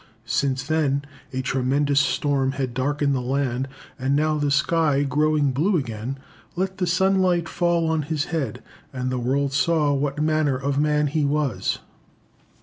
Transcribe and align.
Since 0.25 0.63
then 0.65 1.03
a 1.31 1.43
tremendous 1.43 1.99
storm 1.99 2.53
had 2.53 2.73
darkened 2.73 3.13
the 3.13 3.21
land, 3.21 3.67
and 3.99 4.15
now 4.15 4.39
the 4.39 4.49
sky, 4.49 5.03
growing 5.03 5.51
blue 5.51 5.77
again, 5.77 6.17
let 6.55 6.79
the 6.79 6.87
sunlight 6.87 7.47
fall 7.47 7.87
on 7.87 8.01
his 8.01 8.25
head, 8.33 8.63
and 8.91 9.11
the 9.11 9.19
world 9.19 9.53
saw 9.53 9.93
what 9.93 10.19
manner 10.19 10.57
of 10.57 10.79
man 10.79 11.05
he 11.05 11.23
was. 11.23 11.77